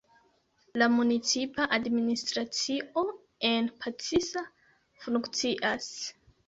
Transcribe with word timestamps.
La 0.81 0.87
municipa 0.93 1.67
administracio 1.77 3.07
en 3.53 3.71
Pacsa 3.85 4.45
funkcias. 5.07 5.97